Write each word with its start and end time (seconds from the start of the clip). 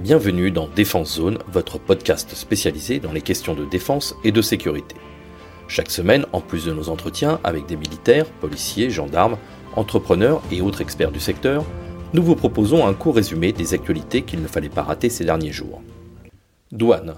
Bienvenue 0.00 0.50
dans 0.50 0.66
Défense 0.66 1.14
Zone, 1.14 1.38
votre 1.46 1.78
podcast 1.78 2.34
spécialisé 2.34 2.98
dans 2.98 3.12
les 3.12 3.22
questions 3.22 3.54
de 3.54 3.64
défense 3.64 4.16
et 4.24 4.32
de 4.32 4.42
sécurité. 4.42 4.96
Chaque 5.68 5.90
semaine, 5.90 6.26
en 6.32 6.40
plus 6.40 6.64
de 6.64 6.72
nos 6.72 6.88
entretiens 6.88 7.38
avec 7.44 7.66
des 7.66 7.76
militaires, 7.76 8.26
policiers, 8.26 8.90
gendarmes, 8.90 9.38
entrepreneurs 9.76 10.42
et 10.50 10.60
autres 10.60 10.80
experts 10.80 11.12
du 11.12 11.20
secteur, 11.20 11.64
nous 12.12 12.24
vous 12.24 12.34
proposons 12.34 12.84
un 12.84 12.92
court 12.92 13.14
résumé 13.14 13.52
des 13.52 13.72
actualités 13.72 14.22
qu'il 14.22 14.42
ne 14.42 14.48
fallait 14.48 14.68
pas 14.68 14.82
rater 14.82 15.10
ces 15.10 15.24
derniers 15.24 15.52
jours. 15.52 15.80
Douane. 16.72 17.14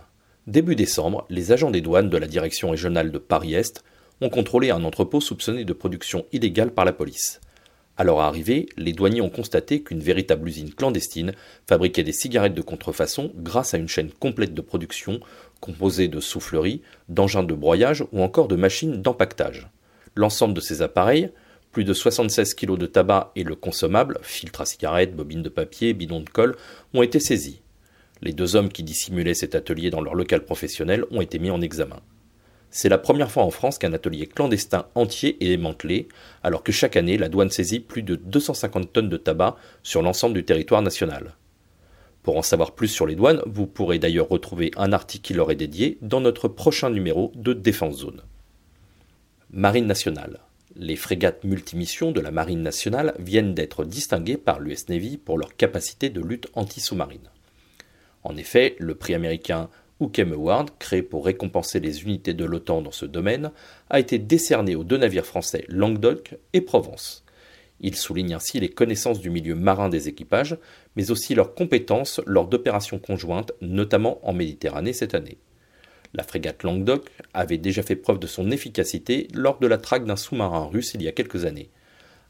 Début 0.46 0.76
décembre, 0.76 1.24
les 1.30 1.52
agents 1.52 1.70
des 1.70 1.80
douanes 1.80 2.10
de 2.10 2.18
la 2.18 2.28
direction 2.28 2.70
régionale 2.70 3.10
de 3.10 3.18
Paris-Est 3.18 3.84
ont 4.20 4.28
contrôlé 4.28 4.70
un 4.70 4.84
entrepôt 4.84 5.22
soupçonné 5.22 5.64
de 5.64 5.72
production 5.72 6.26
illégale 6.30 6.72
par 6.72 6.84
la 6.84 6.92
police. 6.92 7.40
À 7.98 8.04
leur 8.04 8.20
arrivée, 8.20 8.68
les 8.76 8.92
douaniers 8.92 9.22
ont 9.22 9.30
constaté 9.30 9.82
qu'une 9.82 10.00
véritable 10.00 10.48
usine 10.48 10.74
clandestine 10.74 11.32
fabriquait 11.66 12.04
des 12.04 12.12
cigarettes 12.12 12.54
de 12.54 12.60
contrefaçon 12.60 13.32
grâce 13.36 13.72
à 13.72 13.78
une 13.78 13.88
chaîne 13.88 14.10
complète 14.10 14.52
de 14.52 14.60
production 14.60 15.20
composée 15.60 16.08
de 16.08 16.20
souffleries, 16.20 16.82
d'engins 17.08 17.42
de 17.42 17.54
broyage 17.54 18.04
ou 18.12 18.20
encore 18.20 18.48
de 18.48 18.56
machines 18.56 19.00
d'empaquetage. 19.00 19.68
L'ensemble 20.14 20.52
de 20.52 20.60
ces 20.60 20.82
appareils, 20.82 21.30
plus 21.72 21.84
de 21.84 21.94
76 21.94 22.54
kg 22.54 22.76
de 22.76 22.86
tabac 22.86 23.32
et 23.34 23.44
le 23.44 23.54
consommable, 23.54 24.18
filtre 24.22 24.60
à 24.60 24.66
cigarettes, 24.66 25.16
bobines 25.16 25.42
de 25.42 25.48
papier, 25.48 25.94
bidons 25.94 26.20
de 26.20 26.28
colle, 26.28 26.56
ont 26.92 27.02
été 27.02 27.18
saisis. 27.18 27.62
Les 28.22 28.32
deux 28.32 28.56
hommes 28.56 28.70
qui 28.70 28.82
dissimulaient 28.82 29.34
cet 29.34 29.54
atelier 29.54 29.90
dans 29.90 30.00
leur 30.00 30.14
local 30.14 30.44
professionnel 30.44 31.04
ont 31.10 31.20
été 31.20 31.38
mis 31.38 31.50
en 31.50 31.60
examen. 31.60 32.00
C'est 32.76 32.90
la 32.90 32.98
première 32.98 33.30
fois 33.30 33.42
en 33.42 33.50
France 33.50 33.78
qu'un 33.78 33.94
atelier 33.94 34.26
clandestin 34.26 34.84
entier 34.94 35.42
est 35.42 35.48
démantelé, 35.48 36.08
alors 36.42 36.62
que 36.62 36.72
chaque 36.72 36.94
année 36.96 37.16
la 37.16 37.30
douane 37.30 37.48
saisit 37.48 37.80
plus 37.80 38.02
de 38.02 38.16
250 38.16 38.92
tonnes 38.92 39.08
de 39.08 39.16
tabac 39.16 39.56
sur 39.82 40.02
l'ensemble 40.02 40.34
du 40.34 40.44
territoire 40.44 40.82
national. 40.82 41.36
Pour 42.22 42.36
en 42.36 42.42
savoir 42.42 42.72
plus 42.72 42.88
sur 42.88 43.06
les 43.06 43.14
douanes, 43.14 43.40
vous 43.46 43.66
pourrez 43.66 43.98
d'ailleurs 43.98 44.28
retrouver 44.28 44.72
un 44.76 44.92
article 44.92 45.24
qui 45.24 45.32
leur 45.32 45.50
est 45.50 45.56
dédié 45.56 45.96
dans 46.02 46.20
notre 46.20 46.48
prochain 46.48 46.90
numéro 46.90 47.32
de 47.34 47.54
Défense 47.54 47.96
Zone. 47.96 48.20
Marine 49.50 49.86
nationale. 49.86 50.40
Les 50.74 50.96
frégates 50.96 51.44
multimissions 51.44 52.12
de 52.12 52.20
la 52.20 52.30
Marine 52.30 52.62
nationale 52.62 53.14
viennent 53.18 53.54
d'être 53.54 53.86
distinguées 53.86 54.36
par 54.36 54.60
l'US 54.60 54.90
Navy 54.90 55.16
pour 55.16 55.38
leur 55.38 55.56
capacité 55.56 56.10
de 56.10 56.20
lutte 56.20 56.48
anti-sous-marine. 56.52 57.30
En 58.22 58.36
effet, 58.36 58.76
le 58.78 58.96
prix 58.96 59.14
américain 59.14 59.70
Hookem 59.98 60.32
Award, 60.32 60.70
créé 60.78 61.02
pour 61.02 61.24
récompenser 61.24 61.80
les 61.80 62.02
unités 62.02 62.34
de 62.34 62.44
l'OTAN 62.44 62.82
dans 62.82 62.92
ce 62.92 63.06
domaine, 63.06 63.50
a 63.88 63.98
été 63.98 64.18
décerné 64.18 64.74
aux 64.74 64.84
deux 64.84 64.98
navires 64.98 65.24
français 65.24 65.64
Languedoc 65.68 66.34
et 66.52 66.60
Provence. 66.60 67.24
Il 67.80 67.94
souligne 67.94 68.34
ainsi 68.34 68.60
les 68.60 68.68
connaissances 68.68 69.20
du 69.20 69.30
milieu 69.30 69.54
marin 69.54 69.88
des 69.88 70.08
équipages, 70.08 70.56
mais 70.96 71.10
aussi 71.10 71.34
leurs 71.34 71.54
compétences 71.54 72.20
lors 72.26 72.46
d'opérations 72.46 72.98
conjointes, 72.98 73.52
notamment 73.60 74.18
en 74.26 74.32
Méditerranée 74.32 74.92
cette 74.92 75.14
année. 75.14 75.38
La 76.14 76.22
frégate 76.22 76.62
Languedoc 76.62 77.10
avait 77.34 77.58
déjà 77.58 77.82
fait 77.82 77.96
preuve 77.96 78.18
de 78.18 78.26
son 78.26 78.50
efficacité 78.50 79.28
lors 79.34 79.58
de 79.58 79.66
la 79.66 79.78
traque 79.78 80.06
d'un 80.06 80.16
sous-marin 80.16 80.66
russe 80.66 80.92
il 80.94 81.02
y 81.02 81.08
a 81.08 81.12
quelques 81.12 81.44
années. 81.44 81.70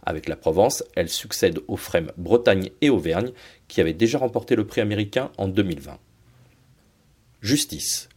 Avec 0.04 0.28
la 0.28 0.36
Provence, 0.36 0.84
elle 0.94 1.08
succède 1.08 1.60
aux 1.66 1.76
frêmes 1.76 2.12
Bretagne 2.16 2.70
et 2.80 2.90
Auvergne, 2.90 3.32
qui 3.68 3.80
avaient 3.80 3.92
déjà 3.92 4.18
remporté 4.18 4.54
le 4.54 4.66
prix 4.66 4.80
américain 4.80 5.30
en 5.36 5.48
2020. 5.48 5.98
Justice. 7.46 8.08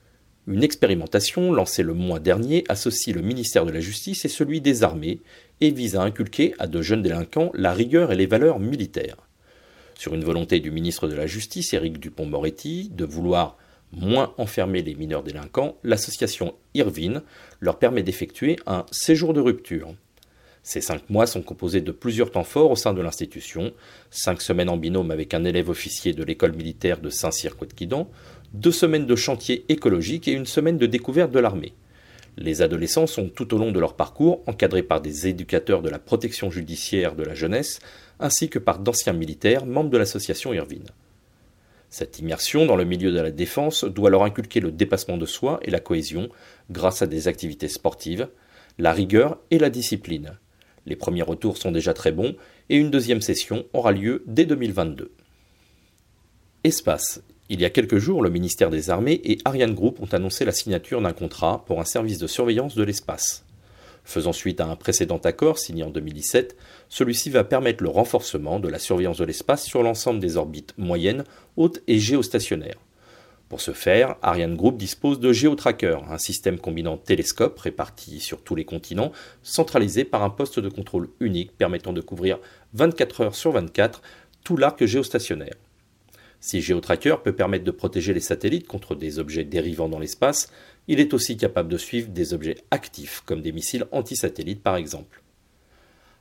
Une 0.47 0.63
expérimentation 0.63 1.53
lancée 1.53 1.83
le 1.83 1.93
mois 1.93 2.19
dernier 2.19 2.63
associe 2.67 3.15
le 3.15 3.21
ministère 3.21 3.63
de 3.63 3.71
la 3.71 3.79
Justice 3.79 4.25
et 4.25 4.27
celui 4.27 4.59
des 4.59 4.81
armées 4.81 5.19
et 5.61 5.69
vise 5.69 5.95
à 5.95 6.01
inculquer 6.01 6.55
à 6.57 6.65
de 6.65 6.81
jeunes 6.81 7.03
délinquants 7.03 7.51
la 7.53 7.71
rigueur 7.71 8.11
et 8.11 8.15
les 8.15 8.25
valeurs 8.25 8.57
militaires. 8.57 9.17
Sur 9.93 10.15
une 10.15 10.23
volonté 10.23 10.59
du 10.59 10.71
ministre 10.71 11.07
de 11.07 11.13
la 11.13 11.27
Justice, 11.27 11.75
Éric 11.75 11.99
Dupont-Moretti, 11.99 12.89
de 12.89 13.05
vouloir 13.05 13.55
moins 13.91 14.33
enfermer 14.39 14.81
les 14.81 14.95
mineurs 14.95 15.21
délinquants, 15.21 15.77
l'association 15.83 16.55
Irvine 16.73 17.21
leur 17.59 17.77
permet 17.77 18.01
d'effectuer 18.01 18.55
un 18.65 18.87
séjour 18.89 19.35
de 19.35 19.41
rupture. 19.41 19.93
Ces 20.63 20.81
cinq 20.81 21.09
mois 21.09 21.25
sont 21.25 21.41
composés 21.41 21.81
de 21.81 21.91
plusieurs 21.91 22.31
temps 22.31 22.43
forts 22.43 22.71
au 22.71 22.75
sein 22.75 22.93
de 22.93 23.01
l'institution, 23.01 23.73
cinq 24.11 24.41
semaines 24.41 24.69
en 24.69 24.77
binôme 24.77 25.11
avec 25.11 25.33
un 25.33 25.45
élève 25.45 25.69
officier 25.69 26.13
de 26.13 26.23
l'école 26.23 26.55
militaire 26.55 26.99
de 26.99 27.09
Saint-Cyr-Côte-Quidan, 27.09 28.09
deux 28.53 28.71
semaines 28.71 29.05
de 29.05 29.15
chantier 29.15 29.65
écologique 29.69 30.27
et 30.27 30.33
une 30.33 30.45
semaine 30.45 30.77
de 30.77 30.85
découverte 30.85 31.31
de 31.31 31.39
l'armée. 31.39 31.73
Les 32.37 32.61
adolescents 32.61 33.07
sont 33.07 33.29
tout 33.29 33.53
au 33.53 33.57
long 33.57 33.71
de 33.71 33.79
leur 33.79 33.95
parcours 33.95 34.41
encadrés 34.47 34.83
par 34.83 35.01
des 35.01 35.27
éducateurs 35.27 35.81
de 35.81 35.89
la 35.89 35.99
protection 35.99 36.49
judiciaire 36.49 37.15
de 37.15 37.23
la 37.23 37.35
jeunesse, 37.35 37.79
ainsi 38.19 38.49
que 38.49 38.59
par 38.59 38.79
d'anciens 38.79 39.13
militaires 39.13 39.65
membres 39.65 39.89
de 39.89 39.97
l'association 39.97 40.53
Irvine. 40.53 40.87
Cette 41.89 42.19
immersion 42.19 42.65
dans 42.65 42.75
le 42.75 42.85
milieu 42.85 43.11
de 43.11 43.19
la 43.19 43.31
défense 43.31 43.83
doit 43.83 44.09
leur 44.09 44.23
inculquer 44.23 44.59
le 44.59 44.71
dépassement 44.71 45.17
de 45.17 45.25
soi 45.25 45.59
et 45.63 45.71
la 45.71 45.79
cohésion 45.79 46.29
grâce 46.69 47.01
à 47.01 47.07
des 47.07 47.27
activités 47.27 47.67
sportives, 47.67 48.29
la 48.77 48.93
rigueur 48.93 49.39
et 49.51 49.57
la 49.57 49.69
discipline. 49.69 50.37
Les 50.85 50.95
premiers 50.95 51.23
retours 51.23 51.57
sont 51.57 51.71
déjà 51.71 51.93
très 51.93 52.11
bons 52.11 52.35
et 52.69 52.77
une 52.77 52.91
deuxième 52.91 53.21
session 53.21 53.65
aura 53.73 53.91
lieu 53.91 54.23
dès 54.27 54.45
2022. 54.45 55.11
Espace. 56.63 57.21
Il 57.51 57.59
y 57.59 57.65
a 57.65 57.71
quelques 57.71 57.97
jours, 57.97 58.21
le 58.21 58.29
ministère 58.29 58.69
des 58.69 58.91
Armées 58.91 59.19
et 59.23 59.39
Ariane 59.43 59.73
Group 59.73 59.99
ont 60.01 60.13
annoncé 60.13 60.45
la 60.45 60.51
signature 60.51 61.01
d'un 61.01 61.13
contrat 61.13 61.63
pour 61.65 61.81
un 61.81 61.83
service 61.83 62.19
de 62.19 62.27
surveillance 62.27 62.75
de 62.75 62.83
l'espace. 62.83 63.43
Faisant 64.03 64.33
suite 64.33 64.61
à 64.61 64.67
un 64.67 64.75
précédent 64.75 65.17
accord 65.17 65.57
signé 65.57 65.81
en 65.81 65.89
2017, 65.89 66.55
celui-ci 66.89 67.31
va 67.31 67.43
permettre 67.43 67.81
le 67.81 67.89
renforcement 67.89 68.59
de 68.59 68.69
la 68.69 68.77
surveillance 68.77 69.17
de 69.17 69.25
l'espace 69.25 69.65
sur 69.65 69.81
l'ensemble 69.81 70.19
des 70.19 70.37
orbites 70.37 70.75
moyennes, 70.77 71.23
hautes 71.57 71.81
et 71.87 71.97
géostationnaires. 71.97 72.77
Pour 73.49 73.61
ce 73.61 73.71
faire, 73.71 74.15
Ariane 74.21 74.55
Group 74.55 74.77
dispose 74.77 75.19
de 75.19 75.33
GeoTracker, 75.33 76.01
un 76.07 76.19
système 76.19 76.59
combinant 76.59 76.97
télescopes 76.97 77.57
répartis 77.57 78.19
sur 78.19 78.43
tous 78.43 78.53
les 78.53 78.65
continents, 78.65 79.11
centralisé 79.41 80.03
par 80.03 80.21
un 80.21 80.29
poste 80.29 80.59
de 80.59 80.69
contrôle 80.69 81.09
unique 81.19 81.57
permettant 81.57 81.93
de 81.93 82.01
couvrir 82.01 82.37
24 82.75 83.21
heures 83.21 83.35
sur 83.35 83.53
24 83.53 84.03
tout 84.43 84.55
l'arc 84.55 84.85
géostationnaire. 84.85 85.55
Si 86.41 86.61
GeoTracker 86.61 87.17
peut 87.23 87.35
permettre 87.35 87.65
de 87.65 87.71
protéger 87.71 88.13
les 88.13 88.19
satellites 88.19 88.67
contre 88.67 88.95
des 88.95 89.19
objets 89.19 89.43
dérivants 89.43 89.89
dans 89.89 89.99
l'espace, 89.99 90.51
il 90.87 90.99
est 90.99 91.13
aussi 91.13 91.35
capable 91.35 91.69
de 91.69 91.77
suivre 91.77 92.09
des 92.09 92.33
objets 92.33 92.57
actifs 92.71 93.21
comme 93.25 93.41
des 93.41 93.51
missiles 93.51 93.85
antisatellites 93.91 94.63
par 94.63 94.77
exemple. 94.77 95.21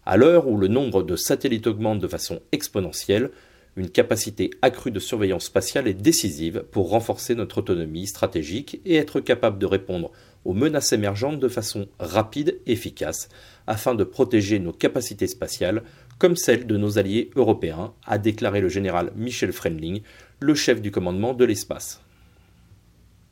À 0.04 0.16
l'heure 0.16 0.48
où 0.48 0.56
le 0.56 0.68
nombre 0.68 1.02
de 1.02 1.16
satellites 1.16 1.66
augmente 1.66 2.00
de 2.00 2.08
façon 2.08 2.40
exponentielle, 2.50 3.30
une 3.76 3.90
capacité 3.90 4.50
accrue 4.60 4.90
de 4.90 4.98
surveillance 4.98 5.44
spatiale 5.44 5.86
est 5.86 5.94
décisive 5.94 6.64
pour 6.72 6.90
renforcer 6.90 7.36
notre 7.36 7.58
autonomie 7.58 8.08
stratégique 8.08 8.80
et 8.84 8.96
être 8.96 9.20
capable 9.20 9.58
de 9.58 9.66
répondre 9.66 10.10
aux 10.44 10.52
menaces 10.52 10.92
émergentes 10.92 11.38
de 11.38 11.48
façon 11.48 11.86
rapide 12.00 12.58
et 12.66 12.72
efficace 12.72 13.28
afin 13.68 13.94
de 13.94 14.02
protéger 14.02 14.58
nos 14.58 14.72
capacités 14.72 15.28
spatiales 15.28 15.84
comme 16.18 16.36
celle 16.36 16.66
de 16.66 16.76
nos 16.76 16.98
alliés 16.98 17.30
européens, 17.36 17.94
a 18.04 18.18
déclaré 18.18 18.60
le 18.60 18.68
général 18.68 19.12
Michel 19.16 19.52
Fremling, 19.52 20.02
le 20.40 20.54
chef 20.54 20.80
du 20.80 20.90
commandement 20.90 21.34
de 21.34 21.44
l'espace. 21.44 22.02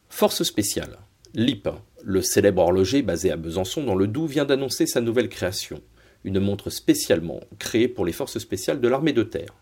Force 0.09 0.43
spéciale. 0.45 0.99
LIP, 1.35 1.69
le 2.03 2.23
célèbre 2.23 2.63
horloger 2.63 3.03
basé 3.03 3.31
à 3.31 3.37
Besançon 3.37 3.85
dans 3.85 3.97
le 3.97 4.07
Doubs, 4.07 4.29
vient 4.29 4.45
d'annoncer 4.45 4.87
sa 4.87 5.01
nouvelle 5.01 5.29
création, 5.29 5.83
une 6.25 6.41
montre 6.41 6.71
spécialement 6.71 7.41
créée 7.59 7.89
pour 7.89 8.07
les 8.07 8.13
forces 8.13 8.39
spéciales 8.39 8.81
de 8.81 8.89
l'armée 8.89 9.13
de 9.13 9.23
terre. 9.23 9.55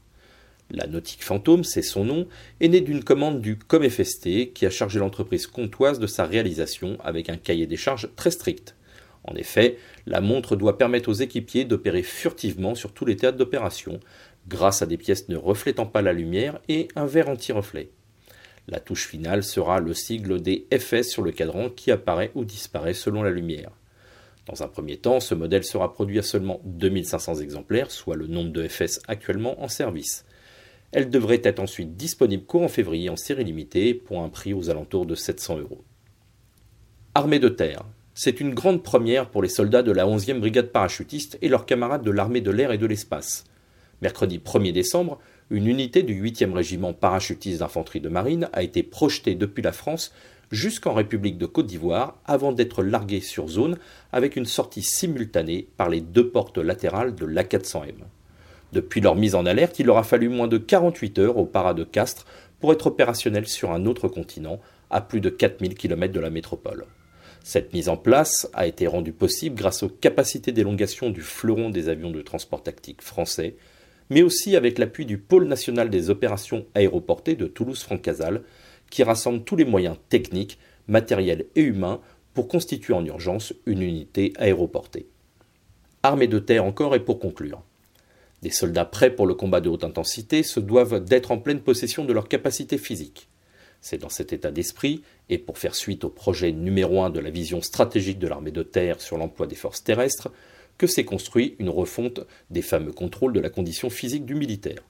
La 0.71 0.87
Nautique 0.87 1.25
Fantôme, 1.25 1.65
c'est 1.65 1.83
son 1.83 2.05
nom, 2.05 2.27
est 2.61 2.69
née 2.69 2.81
d'une 2.81 3.05
commande 3.05 3.41
du 3.41 3.59
ComFST 3.59 4.53
qui 4.55 4.67
a 4.67 4.71
chargé 4.71 4.99
l'entreprise 4.99 5.47
comtoise 5.47 5.99
de 5.99 6.07
sa 6.07 6.25
réalisation 6.25 6.99
avec 7.03 7.29
un 7.29 7.37
cahier 7.37 7.67
des 7.67 7.77
charges 7.77 8.09
très 8.17 8.31
strict. 8.31 8.75
En 9.25 9.35
effet, 9.37 9.79
la 10.07 10.21
montre 10.21 10.57
doit 10.57 10.79
permettre 10.79 11.09
aux 11.09 11.15
équipiers 11.15 11.65
d'opérer 11.65 12.03
furtivement 12.03 12.75
sur 12.75 12.93
tous 12.93 13.07
les 13.07 13.17
théâtres 13.17 13.39
d'opération, 13.39 14.01
grâce 14.49 14.83
à 14.83 14.87
des 14.87 14.99
pièces 14.99 15.29
ne 15.29 15.37
reflétant 15.37 15.87
pas 15.87 16.03
la 16.03 16.13
lumière 16.13 16.61
et 16.69 16.89
un 16.95 17.07
verre 17.07 17.31
anti-reflet. 17.31 17.91
La 18.69 18.81
touche 18.81 19.07
finale 19.07 19.43
sera 19.43 19.81
le 19.81 19.93
sigle 19.93 20.41
des 20.41 20.67
FS 20.73 21.09
sur 21.09 21.23
le 21.23 21.33
cadran 21.33 21.69
qui 21.69 21.91
apparaît 21.91 22.33
ou 22.35 22.45
disparaît 22.45 22.95
selon 22.95 23.23
la 23.23 23.31
lumière. 23.31 23.71
Dans 24.47 24.63
un 24.63 24.69
premier 24.69 24.99
temps, 24.99 25.21
ce 25.21 25.35
modèle 25.35 25.65
sera 25.65 25.93
produit 25.93 26.19
à 26.19 26.23
seulement 26.23 26.61
2500 26.65 27.37
exemplaires, 27.37 27.91
soit 27.91 28.17
le 28.17 28.27
nombre 28.27 28.53
de 28.53 28.67
FS 28.67 29.01
actuellement 29.09 29.63
en 29.63 29.69
service. 29.69 30.27
Elle 30.93 31.11
devrait 31.11 31.41
être 31.45 31.61
ensuite 31.61 31.97
disponible 31.97 32.45
courant 32.45 32.69
février 32.69 33.09
en 33.11 33.17
série 33.17 33.45
limitée 33.45 33.95
pour 33.95 34.21
un 34.21 34.29
prix 34.29 34.55
aux 34.55 34.71
alentours 34.71 35.07
de 35.07 35.15
700 35.15 35.59
euros. 35.59 35.83
Armée 37.15 37.39
de 37.39 37.49
terre. 37.49 37.85
C'est 38.17 38.39
une 38.39 38.55
grande 38.55 38.85
première 38.85 39.29
pour 39.29 39.43
les 39.43 39.49
soldats 39.49 39.83
de 39.83 39.91
la 39.91 40.07
11e 40.07 40.39
brigade 40.39 40.71
parachutiste 40.71 41.37
et 41.43 41.49
leurs 41.49 41.67
camarades 41.67 42.05
de 42.05 42.13
l'armée 42.13 42.41
de 42.41 42.53
l'air 42.53 42.71
et 42.71 42.79
de 42.79 42.87
l'espace. 42.87 43.43
Mercredi 44.03 44.39
1er 44.39 44.71
décembre, 44.71 45.19
une 45.51 45.67
unité 45.67 46.05
du 46.05 46.23
8e 46.23 46.53
régiment 46.53 46.93
parachutiste 46.93 47.59
d'infanterie 47.59 48.01
de 48.01 48.09
marine 48.09 48.49
a 48.53 48.63
été 48.63 48.85
projetée 48.85 49.35
depuis 49.35 49.63
la 49.63 49.73
France 49.73 50.15
jusqu'en 50.53 50.95
République 50.95 51.39
de 51.39 51.47
Côte 51.47 51.67
d'Ivoire 51.67 52.17
avant 52.25 52.53
d'être 52.53 52.85
larguée 52.85 53.21
sur 53.21 53.49
zone 53.49 53.79
avec 54.13 54.37
une 54.37 54.47
sortie 54.47 54.83
simultanée 54.83 55.67
par 55.77 55.89
les 55.89 56.01
deux 56.01 56.29
portes 56.29 56.59
latérales 56.59 57.17
de 57.17 57.27
l'A400M. 57.27 57.95
Depuis 58.73 59.01
leur 59.01 59.17
mise 59.17 59.35
en 59.35 59.45
alerte, 59.45 59.81
il 59.81 59.91
aura 59.91 60.05
fallu 60.05 60.29
moins 60.29 60.47
de 60.47 60.59
48 60.59 61.19
heures 61.19 61.39
au 61.39 61.47
para 61.47 61.75
de 61.75 61.83
Castres 61.83 62.27
pour 62.61 62.73
être 62.73 62.87
opérationnel 62.87 63.49
sur 63.49 63.73
un 63.73 63.87
autre 63.87 64.07
continent, 64.07 64.61
à 64.89 65.01
plus 65.01 65.21
de 65.21 65.31
4000 65.31 65.75
km 65.75 66.13
de 66.13 66.21
la 66.21 66.31
métropole. 66.31 66.87
Cette 67.47 67.75
mise 67.75 67.91
en 67.91 67.99
place 67.99 68.49
a 68.55 68.67
été 68.67 68.87
rendue 68.87 69.13
possible 69.13 69.55
grâce 69.55 69.83
aux 69.83 69.91
capacités 69.91 70.51
d'élongation 70.51 71.11
du 71.11 71.21
fleuron 71.21 71.69
des 71.69 71.91
avions 71.91 72.11
de 72.11 72.23
transport 72.23 72.63
tactique 72.63 73.03
français, 73.03 73.57
mais 74.09 74.23
aussi 74.23 74.57
avec 74.57 74.79
l'appui 74.79 75.05
du 75.05 75.19
pôle 75.19 75.47
national 75.47 75.91
des 75.91 76.09
opérations 76.09 76.65
aéroportées 76.75 77.37
de 77.37 77.47
Toulouse-Francazal, 77.47 78.43
qui 78.89 79.03
rassemble 79.03 79.45
tous 79.45 79.57
les 79.57 79.67
moyens 79.67 79.99
techniques, 80.09 80.59
matériels 80.89 81.45
et 81.55 81.61
humains 81.61 82.01
pour 82.33 82.49
constituer 82.49 82.95
en 82.95 83.05
urgence 83.05 83.53
une 83.67 83.83
unité 83.83 84.33
aéroportée. 84.39 85.07
Armée 86.03 86.29
de 86.29 86.39
terre 86.39 86.65
encore 86.65 86.95
et 86.95 87.05
pour 87.05 87.19
conclure. 87.19 87.63
Des 88.41 88.51
soldats 88.51 88.87
prêts 88.87 89.15
pour 89.15 89.27
le 89.27 89.35
combat 89.35 89.61
de 89.61 89.69
haute 89.69 89.85
intensité 89.85 90.43
se 90.43 90.61
doivent 90.61 91.05
d'être 91.05 91.31
en 91.31 91.39
pleine 91.39 91.61
possession 91.61 92.07
de 92.07 92.13
leurs 92.15 92.29
capacités 92.29 92.79
physiques. 92.79 93.29
C'est 93.85 93.99
dans 93.99 94.09
cet 94.09 94.33
état 94.33 94.51
d'esprit, 94.51 95.03
et 95.29 95.37
pour 95.37 95.59
faire 95.59 95.75
suite 95.75 96.05
au 96.05 96.09
projet 96.09 96.53
numéro 96.53 97.03
un 97.03 97.11
de 97.11 97.21
la 97.21 97.29
vision 97.29 97.61
stratégique 97.61 98.19
de 98.19 98.27
l'armée 98.27 98.51
de 98.51 98.63
terre 98.63 98.99
sur 99.03 99.19
l'emploi 99.19 99.47
des 99.47 99.57
forces 99.57 99.85
terrestres, 99.85 100.33
que 100.79 100.87
s'est 100.87 101.05
construit 101.05 101.55
une 101.59 101.69
refonte 101.69 102.21
des 102.49 102.63
fameux 102.63 102.93
contrôles 102.93 103.35
de 103.35 103.41
la 103.41 103.51
condition 103.51 103.91
physique 103.91 104.25
du 104.25 104.35
militaire. 104.35 104.83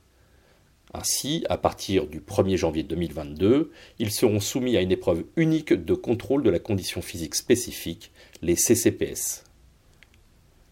Ainsi, 0.93 1.45
à 1.49 1.59
partir 1.59 2.07
du 2.07 2.21
1er 2.21 2.57
janvier 2.57 2.85
2022, 2.85 3.73
ils 3.99 4.13
seront 4.13 4.39
soumis 4.39 4.77
à 4.77 4.81
une 4.81 4.93
épreuve 4.93 5.25
unique 5.35 5.73
de 5.73 5.95
contrôle 5.95 6.45
de 6.45 6.51
la 6.51 6.61
condition 6.61 7.03
physique 7.03 7.35
spécifique, 7.35 8.13
les 8.43 8.55
CCPS. 8.55 9.43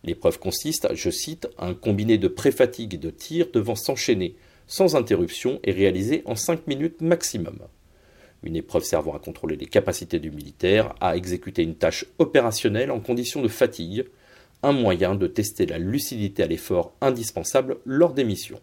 L'épreuve 0.05 0.39
consiste, 0.39 0.95
je 0.95 1.11
cite, 1.11 1.49
un 1.59 1.75
combiné 1.75 2.19
de 2.19 2.29
pré-fatigue 2.29 2.95
et 2.95 2.99
de 2.99 3.11
tir 3.11 3.49
devant 3.53 3.75
s'enchaîner 3.75 4.37
sans 4.69 4.95
interruption 4.95 5.59
et 5.65 5.73
réalisé 5.73 6.23
en 6.25 6.37
5 6.37 6.69
minutes 6.69 7.01
maximum. 7.01 7.59
Une 8.43 8.57
épreuve 8.57 8.85
servant 8.85 9.15
à 9.15 9.21
contrôler 9.21 9.57
les 9.57 9.67
capacités 9.67 10.19
du 10.19 10.31
militaire 10.31 10.95
à 11.01 11.17
exécuter 11.17 11.63
une 11.63 11.77
tâche 11.77 12.07
opérationnelle 12.19 12.91
en 12.91 13.01
conditions 13.01 13.43
de 13.43 13.49
fatigue, 13.49 14.07
un 14.63 14.73
moyen 14.73 15.15
de 15.15 15.27
tester 15.27 15.67
la 15.67 15.79
lucidité 15.79 16.43
à 16.43 16.47
l'effort 16.47 16.93
indispensable 17.01 17.79
lors 17.85 18.13
des 18.13 18.25
missions. 18.25 18.61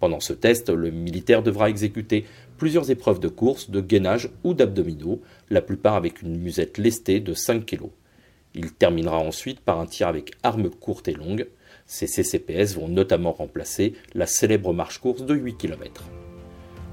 Pendant 0.00 0.20
ce 0.20 0.32
test, 0.32 0.70
le 0.70 0.90
militaire 0.90 1.42
devra 1.42 1.70
exécuter 1.70 2.24
plusieurs 2.58 2.90
épreuves 2.90 3.20
de 3.20 3.28
course, 3.28 3.70
de 3.70 3.80
gainage 3.80 4.30
ou 4.42 4.54
d'abdominaux, 4.54 5.22
la 5.50 5.62
plupart 5.62 5.94
avec 5.94 6.22
une 6.22 6.36
musette 6.36 6.78
lestée 6.78 7.20
de 7.20 7.32
5 7.32 7.64
kg. 7.64 7.84
Il 8.54 8.72
terminera 8.72 9.18
ensuite 9.18 9.60
par 9.60 9.80
un 9.80 9.86
tir 9.86 10.08
avec 10.08 10.32
armes 10.42 10.70
courtes 10.70 11.08
et 11.08 11.14
longues. 11.14 11.48
Ces 11.86 12.06
CCPS 12.06 12.74
vont 12.74 12.88
notamment 12.88 13.32
remplacer 13.32 13.94
la 14.14 14.26
célèbre 14.26 14.72
marche-course 14.72 15.22
de 15.22 15.34
8 15.34 15.56
km. 15.56 16.04